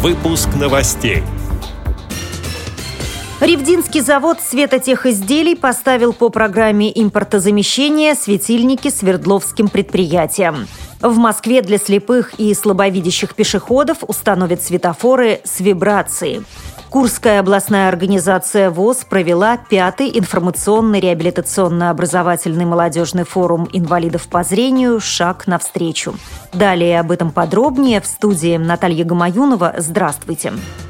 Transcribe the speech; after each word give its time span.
Выпуск 0.00 0.50
новостей. 0.54 1.24
Ревдинский 3.40 4.00
завод 4.00 4.38
светотехизделий 4.40 5.56
поставил 5.56 6.12
по 6.12 6.28
программе 6.28 6.92
импортозамещения 7.02 8.14
светильники 8.14 8.90
Свердловским 8.90 9.66
предприятиям. 9.66 10.68
В 11.00 11.16
Москве 11.16 11.62
для 11.62 11.78
слепых 11.78 12.34
и 12.38 12.54
слабовидящих 12.54 13.34
пешеходов 13.34 13.98
установят 14.06 14.62
светофоры 14.62 15.40
с 15.42 15.58
вибрацией. 15.58 16.44
Курская 16.90 17.40
областная 17.40 17.88
организация 17.88 18.70
ВОЗ 18.70 19.04
провела 19.08 19.58
пятый 19.58 20.10
информационно-реабилитационно-образовательный 20.18 22.64
молодежный 22.64 23.24
форум 23.24 23.68
инвалидов 23.72 24.26
по 24.28 24.42
зрению 24.42 25.00
«Шаг 25.00 25.46
навстречу». 25.46 26.14
Далее 26.52 26.98
об 27.00 27.12
этом 27.12 27.30
подробнее 27.30 28.00
в 28.00 28.06
студии 28.06 28.56
Наталья 28.56 29.04
Гамаюнова. 29.04 29.74
Здравствуйте. 29.78 30.52
Здравствуйте. 30.52 30.87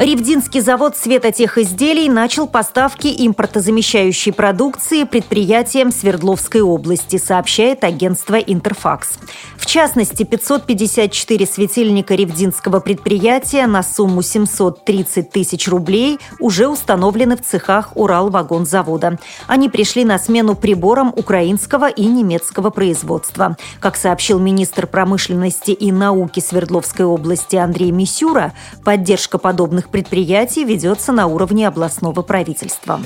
Ревдинский 0.00 0.62
завод 0.62 0.96
светотехизделий 0.96 2.08
начал 2.08 2.46
поставки 2.46 3.14
импортозамещающей 3.18 4.32
продукции 4.32 5.04
предприятиям 5.04 5.92
Свердловской 5.92 6.62
области, 6.62 7.18
сообщает 7.18 7.84
агентство 7.84 8.36
«Интерфакс». 8.36 9.18
В 9.58 9.66
частности, 9.66 10.22
554 10.22 11.46
светильника 11.46 12.14
ревдинского 12.14 12.80
предприятия 12.80 13.66
на 13.66 13.82
сумму 13.82 14.22
730 14.22 15.30
тысяч 15.30 15.68
рублей 15.68 16.18
уже 16.38 16.66
установлены 16.66 17.36
в 17.36 17.42
цехах 17.42 17.94
Уралвагонзавода. 17.94 19.18
Они 19.48 19.68
пришли 19.68 20.06
на 20.06 20.18
смену 20.18 20.56
приборам 20.56 21.12
украинского 21.14 21.90
и 21.90 22.06
немецкого 22.06 22.70
производства. 22.70 23.54
Как 23.80 23.96
сообщил 23.96 24.38
министр 24.38 24.86
промышленности 24.86 25.72
и 25.72 25.92
науки 25.92 26.40
Свердловской 26.40 27.04
области 27.04 27.56
Андрей 27.56 27.90
Мисюра, 27.90 28.54
поддержка 28.82 29.36
подобных 29.36 29.89
предприятий 29.90 30.64
ведется 30.64 31.12
на 31.12 31.26
уровне 31.26 31.68
областного 31.68 32.22
правительства. 32.22 33.00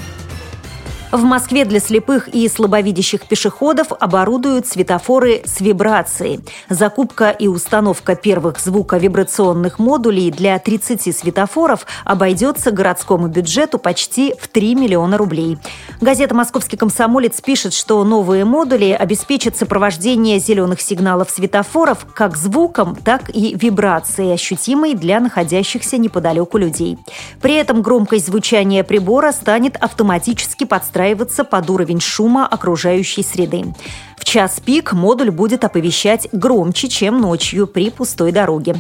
В 1.15 1.23
Москве 1.23 1.65
для 1.65 1.79
слепых 1.79 2.27
и 2.27 2.49
слабовидящих 2.49 3.29
пешеходов 3.29 3.93
оборудуют 4.01 4.67
светофоры 4.67 5.43
с 5.45 5.61
вибрацией. 5.61 6.41
Закупка 6.69 7.31
и 7.31 7.47
установка 7.47 8.17
первых 8.17 8.59
звуковибрационных 8.59 9.79
модулей 9.79 10.33
для 10.33 10.59
30 10.59 11.17
светофоров 11.17 11.87
обойдется 12.05 12.73
городскому 12.73 13.29
бюджету 13.29 13.79
почти 13.79 14.35
в 14.41 14.49
3 14.49 14.75
миллиона 14.75 15.17
рублей. 15.17 15.57
Газета 16.01 16.35
«Московский 16.35 16.77
комсомолец» 16.77 17.41
пишет, 17.41 17.75
что 17.75 18.03
новые 18.03 18.45
модули 18.45 18.91
обеспечат 18.91 19.57
сопровождение 19.57 20.41
зеленых 20.41 20.81
сигналов 20.81 21.31
светофоров 21.31 22.07
как 22.13 22.37
звуком, 22.37 22.97
так 22.97 23.31
и 23.33 23.55
вибрацией, 23.55 24.35
ощутимой 24.35 24.95
для 24.95 25.21
находящихся 25.21 25.97
неподалеку 25.97 26.59
людей. 26.59 26.99
При 27.41 27.55
этом 27.55 27.83
громкость 27.83 28.27
звучания 28.27 28.83
прибора 28.83 29.31
станет 29.31 29.77
автоматически 29.77 30.65
подстраиваться 30.65 31.04
подстраиваться 31.05 31.45
под 31.45 31.69
уровень 31.71 32.01
шума 32.01 32.47
окружающей 32.47 33.23
среды. 33.23 33.75
В 34.17 34.25
час 34.25 34.59
пик 34.65 34.95
модуль 34.95 35.31
будет 35.31 35.65
оповещать 35.65 36.29
громче, 36.33 36.89
чем 36.89 37.21
ночью 37.21 37.67
при 37.67 37.91
пустой 37.91 38.33
дороге. 38.33 38.77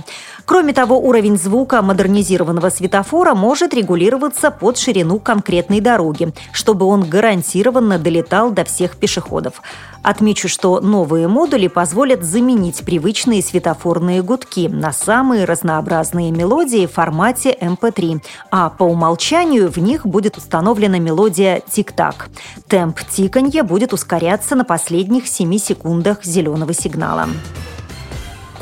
Кроме 0.47 0.72
того, 0.72 0.98
уровень 0.98 1.36
звука 1.36 1.83
модернизированного 1.83 2.70
светофора 2.70 3.34
может 3.34 3.75
регулироваться 3.75 4.50
под 4.50 4.78
ширину 4.78 5.19
конкретной 5.19 5.80
дороги, 5.80 6.33
чтобы 6.52 6.86
он 6.86 7.02
гарантированно 7.02 7.98
долетал 7.98 8.50
до 8.50 8.64
всех 8.64 8.97
пешеходов. 8.97 9.61
Отмечу, 10.05 10.51
что 10.51 10.81
новые 10.81 11.29
модули 11.29 11.67
позволят 11.67 12.23
заменить 12.23 12.85
привычные 12.85 13.43
светофорные 13.43 14.23
гудки 14.23 14.69
на 14.69 14.93
самые 14.93 15.47
разнообразные 15.47 16.31
мелодии 16.31 16.87
в 16.87 16.93
формате 16.93 17.57
MP3, 17.59 18.13
эм 18.13 18.23
а 18.51 18.69
по 18.69 18.83
умолчанию 18.83 19.71
в 19.71 19.79
них 19.79 20.05
будет 20.05 20.37
установлена 20.37 20.99
мелодия 20.99 21.63
«Тик-так». 21.67 22.29
Темп 22.69 23.01
тиканья 23.09 23.63
будет 23.63 23.95
ускоряться 23.95 24.55
на 24.57 24.64
последних 24.64 25.27
7 25.27 25.57
секундах 25.57 26.23
зеленого 26.23 26.75
сигнала. 26.75 27.27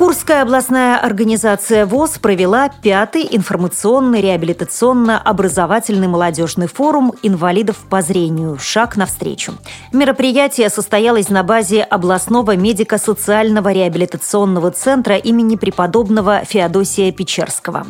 Курская 0.02 0.42
областная 0.42 0.98
организация 0.98 1.86
ВОЗ 1.86 2.18
провела 2.18 2.68
пятый 2.68 3.22
информационно-реабилитационно-образовательный 3.30 6.08
молодежный 6.08 6.66
форум 6.66 7.12
инвалидов 7.22 7.76
по 7.88 8.02
зрению 8.02 8.58
«Шаг 8.58 8.96
навстречу». 8.96 9.52
Мероприятие 9.92 10.70
состоялось 10.70 11.28
на 11.28 11.44
базе 11.44 11.84
областного 11.84 12.56
медико-социального 12.56 13.72
реабилитационного 13.72 14.72
центра 14.72 15.14
имени 15.14 15.54
преподобного 15.54 16.44
Феодосия 16.46 17.12
Печерского. 17.12 17.86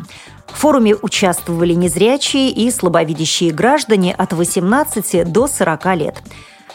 В 0.49 0.59
форуме 0.59 0.95
участвовали 0.95 1.73
незрячие 1.73 2.51
и 2.51 2.71
слабовидящие 2.71 3.53
граждане 3.53 4.15
от 4.15 4.35
18 4.35 5.33
до 5.33 5.47
40 5.47 5.97
лет. 5.97 6.23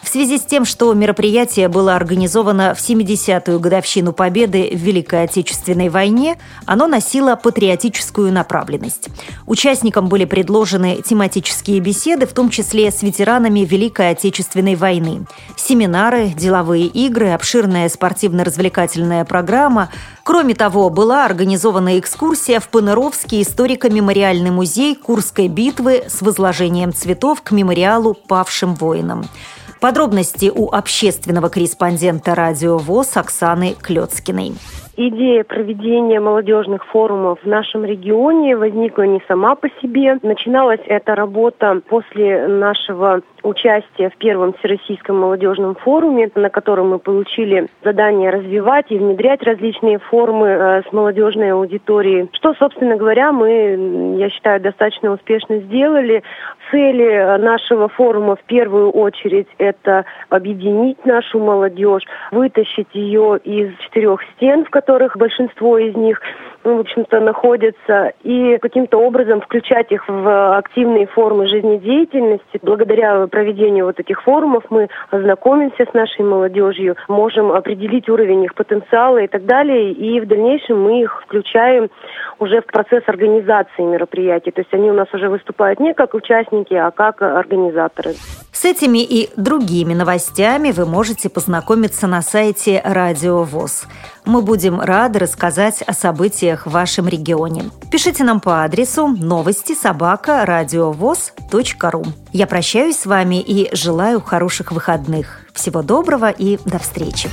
В 0.07 0.09
связи 0.09 0.38
с 0.38 0.44
тем, 0.44 0.63
что 0.63 0.94
мероприятие 0.94 1.68
было 1.68 1.94
организовано 1.94 2.73
в 2.73 2.79
70-ю 2.79 3.59
годовщину 3.59 4.13
Победы 4.13 4.69
в 4.72 4.78
Великой 4.78 5.23
Отечественной 5.23 5.90
войне, 5.90 6.38
оно 6.66 6.88
носило 6.88 7.35
патриотическую 7.35 8.31
направленность. 8.31 9.09
Участникам 9.47 10.07
были 10.07 10.23
предложены 10.23 11.01
тематические 11.06 11.81
беседы, 11.81 12.25
в 12.25 12.31
том 12.31 12.50
числе 12.50 12.90
с 12.90 13.03
ветеранами 13.03 13.66
Великой 13.66 14.12
Отечественной 14.12 14.75
войны. 14.75 15.25
Семинары, 15.57 16.29
деловые 16.29 16.85
игры, 16.85 17.31
обширная 17.31 17.89
спортивно-развлекательная 17.89 19.25
программа. 19.25 19.89
Кроме 20.24 20.56
того, 20.56 20.89
была 20.89 21.25
организована 21.25 22.00
экскурсия 22.00 22.62
в 22.62 22.69
Панеровский 22.69 23.41
историко-мемориальный 23.41 24.51
музей 24.51 24.95
Курской 24.95 25.50
битвы 25.50 26.06
с 26.07 26.22
возложением 26.22 26.94
цветов 26.94 27.41
к 27.41 27.51
мемориалу 27.51 28.13
павшим 28.13 28.74
воинам. 28.75 29.25
Подробности 29.80 30.52
у 30.54 30.70
общественного 30.72 31.50
корреспондента 31.50 32.34
радио 32.34 32.78
ВОЗ 32.78 33.18
Оксаны 33.18 33.76
Клецкиной. 33.80 34.54
Идея 35.00 35.44
проведения 35.44 36.20
молодежных 36.20 36.84
форумов 36.88 37.38
в 37.44 37.46
нашем 37.46 37.86
регионе 37.86 38.58
возникла 38.58 39.04
не 39.04 39.22
сама 39.28 39.54
по 39.54 39.70
себе. 39.80 40.18
Начиналась 40.24 40.80
эта 40.88 41.14
работа 41.14 41.82
после 41.88 42.48
нашего 42.48 43.22
участия 43.44 44.10
в 44.10 44.18
первом 44.18 44.54
Всероссийском 44.54 45.20
молодежном 45.20 45.76
форуме, 45.76 46.32
на 46.34 46.50
котором 46.50 46.90
мы 46.90 47.00
получили 47.00 47.68
задание 47.84 48.32
развивать 48.32 48.88
и 48.90 48.98
внедрять 48.98 49.44
различные 49.44 50.00
формы 50.00 50.48
э, 50.48 50.82
с 50.90 50.92
молодежной 50.92 51.52
аудиторией. 51.52 52.28
Что, 52.34 52.56
собственно 52.56 52.98
говоря, 52.98 53.32
мы, 53.32 54.18
я 54.18 54.32
считаю, 54.32 54.60
достаточно 54.60 55.12
успешно 55.12 55.60
сделали. 55.60 56.24
Цели 56.72 57.38
нашего 57.40 57.88
форума 57.88 58.36
в 58.36 58.44
первую 58.44 58.92
очередь 58.92 59.48
это 59.58 60.06
объединить 60.30 61.06
нашу 61.06 61.40
молодежь, 61.40 62.04
вытащить 62.32 62.90
ее 62.94 63.40
из 63.44 63.78
четырех 63.80 64.22
стен, 64.36 64.66
в 64.66 64.70
которых 64.70 65.16
большинство 65.18 65.78
из 65.78 65.96
них 65.96 66.20
ну, 66.68 66.76
в 66.76 66.80
общем-то, 66.82 67.22
находятся, 67.22 68.12
и 68.24 68.58
каким-то 68.58 68.98
образом 68.98 69.40
включать 69.40 69.90
их 69.94 70.04
в 70.10 70.58
активные 70.58 71.08
формы 71.08 71.48
жизнедеятельности. 71.48 72.60
Благодаря 72.62 73.26
проведению 73.28 73.86
вот 73.86 73.96
таких 73.96 74.22
форумов 74.24 74.66
мы 74.70 74.90
ознакомимся 75.10 75.86
с 75.90 75.94
нашей 75.94 76.26
молодежью, 76.26 76.98
можем 77.08 77.54
определить 77.54 78.10
уровень 78.10 78.44
их 78.44 78.54
потенциала 78.54 79.20
и 79.20 79.28
так 79.28 79.46
далее, 79.46 79.94
и 79.94 80.20
в 80.20 80.28
дальнейшем 80.28 80.82
мы 80.82 81.04
их 81.04 81.24
включаем 81.24 81.90
уже 82.40 82.62
в 82.62 82.66
процесс 82.66 83.04
организации 83.08 83.84
мероприятий. 83.84 84.52
То 84.52 84.60
есть 84.60 84.74
они 84.74 84.92
у 84.92 84.94
нас 84.94 85.08
уже 85.14 85.30
выступают 85.30 85.80
не 85.80 85.94
как 85.94 86.16
участники, 86.57 86.73
а 86.73 86.91
как 86.91 87.22
организаторы. 87.22 88.16
С 88.51 88.66
этими 88.66 89.03
и 89.03 89.29
другими 89.38 89.94
новостями 89.94 90.72
вы 90.72 90.85
можете 90.85 91.29
познакомиться 91.29 92.07
на 92.07 92.22
сайте 92.22 92.81
Радио 92.84 93.44
ВОЗ. 93.44 93.85
Мы 94.25 94.41
будем 94.41 94.81
рады 94.81 95.19
рассказать 95.19 95.84
о 95.84 95.94
событиях 95.94 96.66
в 96.66 96.72
вашем 96.72 97.07
регионе. 97.07 97.65
Пишите 97.92 98.24
нам 98.24 98.39
по 98.39 98.63
адресу 98.63 99.07
новости 99.07 99.74
собака 99.74 100.44
ру. 101.92 102.04
Я 102.33 102.48
прощаюсь 102.48 102.98
с 102.98 103.06
вами 103.06 103.42
и 103.42 103.69
желаю 103.75 104.21
хороших 104.21 104.71
выходных. 104.71 105.42
Всего 105.53 105.83
доброго 105.83 106.30
и 106.30 106.57
до 106.65 106.80
встречи. 106.80 107.30